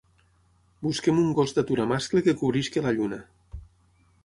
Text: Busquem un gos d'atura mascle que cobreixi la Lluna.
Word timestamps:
Busquem 0.87 1.19
un 1.25 1.27
gos 1.41 1.53
d'atura 1.59 1.85
mascle 1.93 2.25
que 2.29 2.35
cobreixi 2.41 2.85
la 2.89 2.97
Lluna. 2.99 3.23